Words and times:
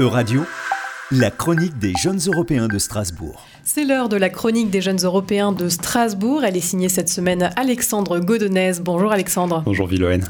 Euradio, 0.00 0.44
la 1.10 1.30
chronique 1.30 1.78
des 1.78 1.92
jeunes 2.02 2.20
européens 2.26 2.66
de 2.66 2.78
Strasbourg. 2.78 3.46
C'est 3.62 3.84
l'heure 3.84 4.08
de 4.08 4.16
la 4.16 4.30
chronique 4.30 4.70
des 4.70 4.80
jeunes 4.80 5.00
européens 5.02 5.52
de 5.52 5.68
Strasbourg. 5.68 6.44
Elle 6.44 6.56
est 6.56 6.60
signée 6.60 6.88
cette 6.88 7.10
semaine 7.10 7.50
Alexandre 7.56 8.20
Godonez. 8.20 8.72
Bonjour 8.80 9.12
Alexandre. 9.12 9.62
Bonjour 9.66 9.86
Villoën. 9.86 10.24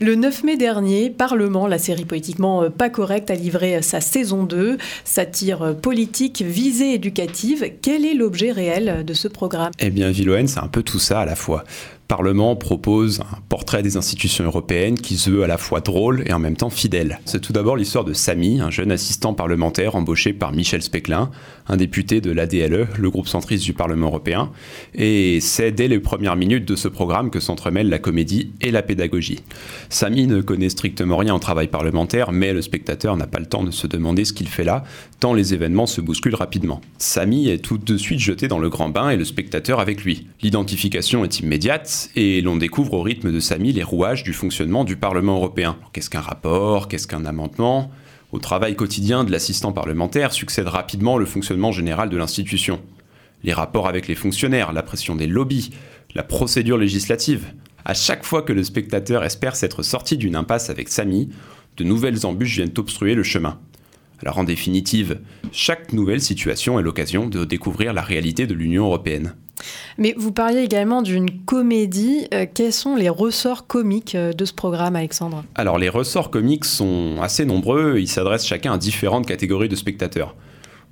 Le 0.00 0.14
9 0.14 0.44
mai 0.44 0.56
dernier, 0.56 1.10
Parlement, 1.10 1.66
la 1.66 1.78
série 1.78 2.04
politiquement 2.04 2.62
euh, 2.62 2.70
pas 2.70 2.90
correcte, 2.90 3.30
a 3.30 3.34
livré 3.34 3.82
sa 3.82 4.00
saison 4.00 4.44
2, 4.44 4.78
satire 5.04 5.62
euh, 5.62 5.72
politique, 5.72 6.42
visée 6.42 6.94
éducative. 6.94 7.72
Quel 7.82 8.04
est 8.04 8.14
l'objet 8.14 8.52
réel 8.52 9.04
de 9.04 9.14
ce 9.14 9.26
programme? 9.26 9.72
Eh 9.80 9.90
bien 9.90 10.10
Villoën, 10.10 10.46
c'est 10.46 10.60
un 10.60 10.68
peu 10.68 10.84
tout 10.84 11.00
ça 11.00 11.20
à 11.20 11.26
la 11.26 11.34
fois. 11.34 11.64
Parlement 12.10 12.56
propose 12.56 13.20
un 13.20 13.38
portrait 13.48 13.84
des 13.84 13.96
institutions 13.96 14.42
européennes 14.42 14.98
qui 14.98 15.16
se 15.16 15.30
veut 15.30 15.44
à 15.44 15.46
la 15.46 15.58
fois 15.58 15.78
drôle 15.78 16.24
et 16.26 16.32
en 16.32 16.40
même 16.40 16.56
temps 16.56 16.68
fidèle. 16.68 17.20
C'est 17.24 17.38
tout 17.38 17.52
d'abord 17.52 17.76
l'histoire 17.76 18.04
de 18.04 18.12
Samy, 18.12 18.60
un 18.60 18.68
jeune 18.68 18.90
assistant 18.90 19.32
parlementaire 19.32 19.94
embauché 19.94 20.19
par 20.28 20.52
Michel 20.52 20.82
Speclin, 20.82 21.30
un 21.66 21.76
député 21.76 22.20
de 22.20 22.30
l'ADLE, 22.30 22.88
le 22.98 23.10
groupe 23.10 23.28
centriste 23.28 23.64
du 23.64 23.72
Parlement 23.72 24.08
européen. 24.08 24.50
Et 24.94 25.40
c'est 25.40 25.72
dès 25.72 25.88
les 25.88 26.00
premières 26.00 26.36
minutes 26.36 26.66
de 26.66 26.76
ce 26.76 26.88
programme 26.88 27.30
que 27.30 27.40
s'entremêlent 27.40 27.88
la 27.88 27.98
comédie 27.98 28.52
et 28.60 28.70
la 28.70 28.82
pédagogie. 28.82 29.40
Samy 29.88 30.26
ne 30.26 30.40
connaît 30.42 30.68
strictement 30.68 31.16
rien 31.16 31.34
au 31.34 31.38
travail 31.38 31.68
parlementaire, 31.68 32.32
mais 32.32 32.52
le 32.52 32.62
spectateur 32.62 33.16
n'a 33.16 33.26
pas 33.26 33.40
le 33.40 33.46
temps 33.46 33.64
de 33.64 33.70
se 33.70 33.86
demander 33.86 34.24
ce 34.24 34.32
qu'il 34.32 34.48
fait 34.48 34.64
là, 34.64 34.84
tant 35.20 35.34
les 35.34 35.54
événements 35.54 35.86
se 35.86 36.00
bousculent 36.00 36.34
rapidement. 36.34 36.80
Samy 36.98 37.48
est 37.48 37.58
tout 37.64 37.78
de 37.78 37.96
suite 37.96 38.20
jeté 38.20 38.48
dans 38.48 38.58
le 38.58 38.68
grand 38.68 38.88
bain 38.88 39.10
et 39.10 39.16
le 39.16 39.24
spectateur 39.24 39.80
avec 39.80 40.04
lui. 40.04 40.26
L'identification 40.42 41.24
est 41.24 41.40
immédiate 41.40 42.10
et 42.16 42.40
l'on 42.40 42.56
découvre 42.56 42.94
au 42.94 43.02
rythme 43.02 43.32
de 43.32 43.40
Samy 43.40 43.72
les 43.72 43.82
rouages 43.82 44.22
du 44.22 44.32
fonctionnement 44.32 44.84
du 44.84 44.96
Parlement 44.96 45.36
européen. 45.36 45.76
Qu'est-ce 45.92 46.10
qu'un 46.10 46.20
rapport? 46.20 46.88
Qu'est-ce 46.88 47.06
qu'un 47.06 47.24
amendement? 47.24 47.90
Au 48.32 48.38
travail 48.38 48.76
quotidien 48.76 49.24
de 49.24 49.32
l'assistant 49.32 49.72
parlementaire 49.72 50.32
succède 50.32 50.68
rapidement 50.68 51.18
le 51.18 51.26
fonctionnement 51.26 51.72
général 51.72 52.08
de 52.10 52.16
l'institution. 52.16 52.80
Les 53.42 53.52
rapports 53.52 53.88
avec 53.88 54.06
les 54.06 54.14
fonctionnaires, 54.14 54.72
la 54.72 54.84
pression 54.84 55.16
des 55.16 55.26
lobbies, 55.26 55.70
la 56.14 56.22
procédure 56.22 56.78
législative. 56.78 57.52
À 57.84 57.92
chaque 57.92 58.24
fois 58.24 58.42
que 58.42 58.52
le 58.52 58.62
spectateur 58.62 59.24
espère 59.24 59.56
s'être 59.56 59.82
sorti 59.82 60.16
d'une 60.16 60.36
impasse 60.36 60.70
avec 60.70 60.90
Samy, 60.90 61.30
de 61.76 61.82
nouvelles 61.82 62.24
embûches 62.24 62.54
viennent 62.54 62.74
obstruer 62.78 63.16
le 63.16 63.24
chemin. 63.24 63.58
Alors 64.22 64.38
en 64.38 64.44
définitive, 64.44 65.18
chaque 65.50 65.92
nouvelle 65.92 66.20
situation 66.20 66.78
est 66.78 66.84
l'occasion 66.84 67.26
de 67.26 67.44
découvrir 67.44 67.92
la 67.92 68.02
réalité 68.02 68.46
de 68.46 68.54
l'Union 68.54 68.84
européenne. 68.84 69.34
Mais 69.98 70.14
vous 70.16 70.32
parliez 70.32 70.60
également 70.60 71.02
d'une 71.02 71.30
comédie. 71.44 72.26
Euh, 72.32 72.46
quels 72.52 72.72
sont 72.72 72.96
les 72.96 73.08
ressorts 73.08 73.66
comiques 73.66 74.14
euh, 74.14 74.32
de 74.32 74.44
ce 74.44 74.52
programme, 74.52 74.96
Alexandre? 74.96 75.44
Alors 75.54 75.78
les 75.78 75.88
ressorts 75.88 76.30
comiques 76.30 76.64
sont 76.64 77.16
assez 77.20 77.44
nombreux, 77.44 77.98
ils 77.98 78.08
s'adressent 78.08 78.46
chacun 78.46 78.72
à 78.72 78.78
différentes 78.78 79.26
catégories 79.26 79.68
de 79.68 79.76
spectateurs. 79.76 80.34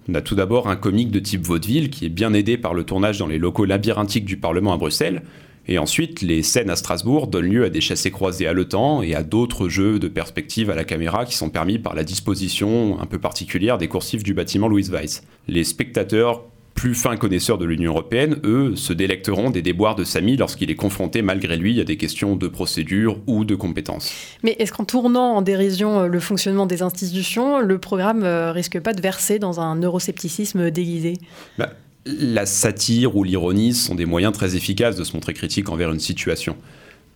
On 0.08 0.14
a 0.14 0.22
tout 0.22 0.34
d'abord 0.34 0.68
un 0.68 0.76
comique 0.76 1.10
de 1.10 1.18
type 1.18 1.46
vaudeville 1.46 1.90
qui 1.90 2.06
est 2.06 2.10
bien 2.10 2.32
aidé 2.32 2.56
par 2.56 2.72
le 2.72 2.84
tournage 2.84 3.18
dans 3.18 3.26
les 3.26 3.38
locaux 3.38 3.66
labyrinthiques 3.66 4.24
du 4.24 4.38
Parlement 4.38 4.72
à 4.72 4.78
Bruxelles. 4.78 5.22
Et 5.70 5.76
ensuite, 5.76 6.22
les 6.22 6.42
scènes 6.42 6.70
à 6.70 6.76
Strasbourg 6.76 7.26
donnent 7.26 7.50
lieu 7.50 7.64
à 7.64 7.68
des 7.68 7.82
chassés-croisés 7.82 8.46
haletants 8.46 9.02
et 9.02 9.14
à 9.14 9.22
d'autres 9.22 9.68
jeux 9.68 9.98
de 9.98 10.08
perspective 10.08 10.70
à 10.70 10.74
la 10.74 10.84
caméra 10.84 11.26
qui 11.26 11.36
sont 11.36 11.50
permis 11.50 11.78
par 11.78 11.94
la 11.94 12.04
disposition 12.04 12.98
un 12.98 13.04
peu 13.04 13.18
particulière 13.18 13.76
des 13.76 13.86
coursifs 13.86 14.22
du 14.22 14.32
bâtiment 14.32 14.66
Louis 14.66 14.88
Weiss. 14.90 15.22
Les 15.46 15.64
spectateurs 15.64 16.44
plus 16.78 16.94
fins 16.94 17.16
connaisseurs 17.16 17.58
de 17.58 17.64
l'Union 17.64 17.90
européenne, 17.90 18.36
eux, 18.44 18.76
se 18.76 18.92
délecteront 18.92 19.50
des 19.50 19.62
déboires 19.62 19.96
de 19.96 20.04
Samy 20.04 20.36
lorsqu'il 20.36 20.70
est 20.70 20.76
confronté 20.76 21.22
malgré 21.22 21.56
lui 21.56 21.80
à 21.80 21.84
des 21.84 21.96
questions 21.96 22.36
de 22.36 22.46
procédure 22.46 23.18
ou 23.26 23.44
de 23.44 23.56
compétences. 23.56 24.12
Mais 24.44 24.54
est-ce 24.60 24.72
qu'en 24.72 24.84
tournant 24.84 25.34
en 25.34 25.42
dérision 25.42 26.02
euh, 26.02 26.06
le 26.06 26.20
fonctionnement 26.20 26.66
des 26.66 26.82
institutions, 26.82 27.58
le 27.58 27.78
programme 27.78 28.22
euh, 28.22 28.52
risque 28.52 28.78
pas 28.78 28.92
de 28.92 29.02
verser 29.02 29.40
dans 29.40 29.58
un 29.58 29.82
euroscepticisme 29.82 30.70
déguisé? 30.70 31.14
Bah, 31.58 31.70
La 32.06 32.46
satire 32.46 33.16
ou 33.16 33.24
l'ironie 33.24 33.74
sont 33.74 33.96
des 33.96 34.06
moyens 34.06 34.32
très 34.32 34.54
efficaces 34.54 34.94
de 34.94 35.02
se 35.02 35.14
montrer 35.14 35.34
critique 35.34 35.70
envers 35.70 35.90
une 35.90 35.98
situation. 35.98 36.54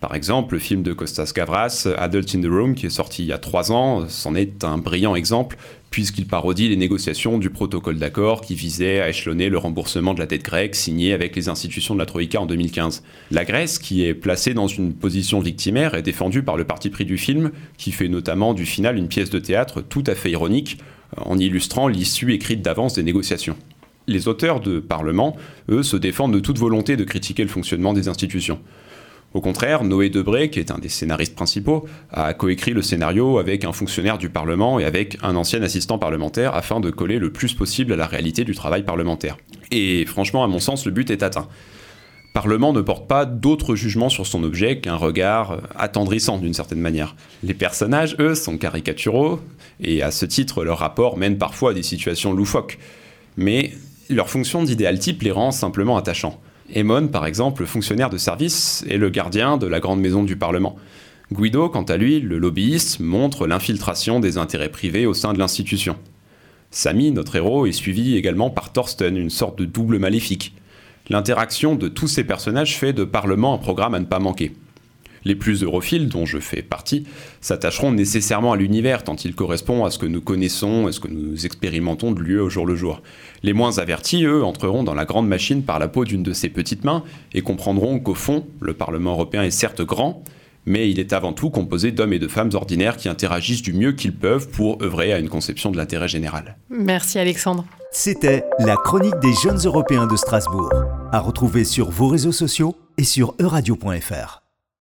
Par 0.00 0.16
exemple, 0.16 0.54
le 0.54 0.58
film 0.58 0.82
de 0.82 0.92
Costas 0.92 1.30
Gavras, 1.32 1.86
Adult 1.96 2.34
in 2.34 2.40
the 2.40 2.46
Room, 2.46 2.74
qui 2.74 2.86
est 2.86 2.90
sorti 2.90 3.22
il 3.22 3.28
y 3.28 3.32
a 3.32 3.38
trois 3.38 3.70
ans, 3.70 4.08
c'en 4.08 4.34
est 4.34 4.64
un 4.64 4.76
brillant 4.76 5.14
exemple, 5.14 5.56
puisqu'il 5.92 6.26
parodie 6.26 6.70
les 6.70 6.76
négociations 6.76 7.38
du 7.38 7.50
protocole 7.50 7.98
d'accord 7.98 8.40
qui 8.40 8.54
visait 8.54 9.00
à 9.00 9.10
échelonner 9.10 9.50
le 9.50 9.58
remboursement 9.58 10.14
de 10.14 10.20
la 10.20 10.26
dette 10.26 10.42
grecque 10.42 10.74
signée 10.74 11.12
avec 11.12 11.36
les 11.36 11.50
institutions 11.50 11.94
de 11.94 12.00
la 12.00 12.06
Troïka 12.06 12.40
en 12.40 12.46
2015. 12.46 13.04
La 13.30 13.44
Grèce, 13.44 13.78
qui 13.78 14.04
est 14.04 14.14
placée 14.14 14.54
dans 14.54 14.66
une 14.66 14.94
position 14.94 15.40
victimaire, 15.40 15.94
est 15.94 16.02
défendue 16.02 16.42
par 16.42 16.56
le 16.56 16.64
parti 16.64 16.88
pris 16.88 17.04
du 17.04 17.18
film, 17.18 17.52
qui 17.76 17.92
fait 17.92 18.08
notamment 18.08 18.54
du 18.54 18.64
final 18.64 18.96
une 18.96 19.06
pièce 19.06 19.28
de 19.28 19.38
théâtre 19.38 19.82
tout 19.82 20.02
à 20.06 20.14
fait 20.14 20.30
ironique, 20.30 20.78
en 21.16 21.38
illustrant 21.38 21.88
l'issue 21.88 22.32
écrite 22.32 22.62
d'avance 22.62 22.94
des 22.94 23.02
négociations. 23.02 23.56
Les 24.06 24.28
auteurs 24.28 24.60
de 24.60 24.80
Parlement, 24.80 25.36
eux, 25.68 25.82
se 25.82 25.98
défendent 25.98 26.32
de 26.32 26.40
toute 26.40 26.58
volonté 26.58 26.96
de 26.96 27.04
critiquer 27.04 27.42
le 27.42 27.50
fonctionnement 27.50 27.92
des 27.92 28.08
institutions. 28.08 28.58
Au 29.34 29.40
contraire, 29.40 29.82
Noé 29.82 30.10
Debré, 30.10 30.50
qui 30.50 30.58
est 30.58 30.70
un 30.70 30.78
des 30.78 30.90
scénaristes 30.90 31.34
principaux, 31.34 31.86
a 32.10 32.34
coécrit 32.34 32.72
le 32.72 32.82
scénario 32.82 33.38
avec 33.38 33.64
un 33.64 33.72
fonctionnaire 33.72 34.18
du 34.18 34.28
Parlement 34.28 34.78
et 34.78 34.84
avec 34.84 35.16
un 35.22 35.36
ancien 35.36 35.62
assistant 35.62 35.98
parlementaire 35.98 36.54
afin 36.54 36.80
de 36.80 36.90
coller 36.90 37.18
le 37.18 37.32
plus 37.32 37.54
possible 37.54 37.94
à 37.94 37.96
la 37.96 38.06
réalité 38.06 38.44
du 38.44 38.54
travail 38.54 38.82
parlementaire. 38.82 39.38
Et 39.70 40.04
franchement, 40.04 40.44
à 40.44 40.48
mon 40.48 40.58
sens, 40.58 40.84
le 40.84 40.92
but 40.92 41.10
est 41.10 41.22
atteint. 41.22 41.48
Parlement 42.34 42.72
ne 42.72 42.80
porte 42.80 43.06
pas 43.08 43.26
d'autre 43.26 43.74
jugement 43.74 44.08
sur 44.08 44.26
son 44.26 44.42
objet 44.42 44.80
qu'un 44.80 44.96
regard 44.96 45.58
attendrissant 45.76 46.38
d'une 46.38 46.54
certaine 46.54 46.80
manière. 46.80 47.14
Les 47.42 47.54
personnages, 47.54 48.16
eux, 48.20 48.34
sont 48.34 48.56
caricaturaux, 48.56 49.40
et 49.80 50.02
à 50.02 50.10
ce 50.10 50.24
titre, 50.24 50.64
leur 50.64 50.78
rapport 50.78 51.18
mène 51.18 51.36
parfois 51.36 51.70
à 51.70 51.74
des 51.74 51.82
situations 51.82 52.32
loufoques. 52.32 52.78
Mais 53.36 53.72
leur 54.08 54.30
fonction 54.30 54.62
d'idéal 54.62 54.98
type 54.98 55.22
les 55.22 55.30
rend 55.30 55.50
simplement 55.50 55.96
attachants. 55.96 56.40
Emon, 56.70 57.08
par 57.08 57.26
exemple, 57.26 57.66
fonctionnaire 57.66 58.10
de 58.10 58.18
service, 58.18 58.84
est 58.88 58.96
le 58.96 59.10
gardien 59.10 59.56
de 59.56 59.66
la 59.66 59.80
grande 59.80 60.00
maison 60.00 60.22
du 60.22 60.36
Parlement. 60.36 60.76
Guido, 61.32 61.68
quant 61.68 61.82
à 61.82 61.96
lui, 61.96 62.20
le 62.20 62.38
lobbyiste, 62.38 63.00
montre 63.00 63.46
l'infiltration 63.46 64.20
des 64.20 64.38
intérêts 64.38 64.70
privés 64.70 65.06
au 65.06 65.14
sein 65.14 65.32
de 65.32 65.38
l'institution. 65.38 65.96
Samy, 66.70 67.10
notre 67.10 67.36
héros, 67.36 67.66
est 67.66 67.72
suivi 67.72 68.16
également 68.16 68.50
par 68.50 68.72
Thorsten, 68.72 69.16
une 69.16 69.30
sorte 69.30 69.58
de 69.58 69.64
double 69.64 69.98
maléfique. 69.98 70.54
L'interaction 71.08 71.74
de 71.74 71.88
tous 71.88 72.08
ces 72.08 72.24
personnages 72.24 72.76
fait 72.76 72.92
de 72.92 73.04
Parlement 73.04 73.54
un 73.54 73.58
programme 73.58 73.94
à 73.94 74.00
ne 74.00 74.04
pas 74.04 74.20
manquer. 74.20 74.52
Les 75.24 75.34
plus 75.34 75.62
europhiles, 75.62 76.08
dont 76.08 76.26
je 76.26 76.38
fais 76.38 76.62
partie, 76.62 77.04
s'attacheront 77.40 77.92
nécessairement 77.92 78.52
à 78.52 78.56
l'univers 78.56 79.04
tant 79.04 79.16
il 79.16 79.34
correspond 79.34 79.84
à 79.84 79.90
ce 79.90 79.98
que 79.98 80.06
nous 80.06 80.20
connaissons 80.20 80.88
et 80.88 80.92
ce 80.92 81.00
que 81.00 81.08
nous 81.08 81.46
expérimentons 81.46 82.12
de 82.12 82.20
lieu 82.20 82.42
au 82.42 82.48
jour 82.48 82.66
le 82.66 82.74
jour. 82.74 83.02
Les 83.42 83.52
moins 83.52 83.78
avertis, 83.78 84.24
eux, 84.24 84.44
entreront 84.44 84.82
dans 84.82 84.94
la 84.94 85.04
grande 85.04 85.28
machine 85.28 85.62
par 85.62 85.78
la 85.78 85.88
peau 85.88 86.04
d'une 86.04 86.22
de 86.22 86.32
ses 86.32 86.48
petites 86.48 86.84
mains 86.84 87.04
et 87.34 87.42
comprendront 87.42 87.98
qu'au 88.00 88.14
fond, 88.14 88.46
le 88.60 88.74
Parlement 88.74 89.12
européen 89.12 89.42
est 89.42 89.50
certes 89.50 89.82
grand, 89.82 90.24
mais 90.64 90.90
il 90.90 91.00
est 91.00 91.12
avant 91.12 91.32
tout 91.32 91.50
composé 91.50 91.90
d'hommes 91.90 92.12
et 92.12 92.18
de 92.18 92.28
femmes 92.28 92.50
ordinaires 92.54 92.96
qui 92.96 93.08
interagissent 93.08 93.62
du 93.62 93.72
mieux 93.72 93.92
qu'ils 93.92 94.14
peuvent 94.14 94.48
pour 94.48 94.82
œuvrer 94.82 95.12
à 95.12 95.18
une 95.18 95.28
conception 95.28 95.70
de 95.70 95.76
l'intérêt 95.76 96.08
général. 96.08 96.56
Merci 96.70 97.18
Alexandre. 97.18 97.64
C'était 97.90 98.44
la 98.58 98.76
chronique 98.76 99.18
des 99.20 99.32
jeunes 99.42 99.58
européens 99.64 100.06
de 100.06 100.16
Strasbourg, 100.16 100.72
à 101.12 101.20
retrouver 101.20 101.64
sur 101.64 101.90
vos 101.90 102.08
réseaux 102.08 102.32
sociaux 102.32 102.74
et 102.96 103.04
sur 103.04 103.34
euradio.fr. 103.40 104.41